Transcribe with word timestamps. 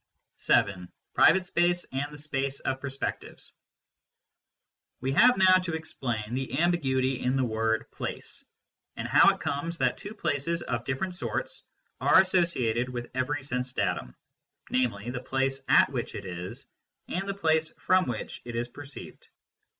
VII. 0.47 0.87
PRIVATE 1.13 1.45
SPACE 1.45 1.85
AND 1.91 2.11
THE 2.11 2.17
SPACE 2.17 2.59
OF 2.61 2.79
PERSPECTIVES 2.81 3.53
We 4.99 5.11
have 5.11 5.37
now 5.37 5.57
to 5.57 5.75
explain 5.75 6.33
the 6.33 6.57
ambiguity 6.57 7.21
in 7.21 7.35
the 7.35 7.43
word" 7.43 7.85
place," 7.91 8.43
and 8.95 9.07
how 9.07 9.29
it 9.31 9.39
comes 9.39 9.77
that 9.77 9.99
two 9.99 10.15
places 10.15 10.63
of 10.63 10.85
different 10.85 11.13
sorts 11.13 11.61
are 11.99 12.19
associated 12.19 12.89
with 12.89 13.11
every 13.13 13.43
sense 13.43 13.73
datum, 13.73 14.15
namely 14.71 15.11
the 15.11 15.19
place 15.21 15.61
at 15.69 15.91
which 15.91 16.15
it 16.15 16.25
is 16.25 16.65
and 17.07 17.29
the 17.29 17.35
place 17.35 17.69
from 17.73 18.07
which 18.07 18.41
it 18.43 18.55
is 18.55 18.69
per 18.69 18.81
ceived. 18.85 19.21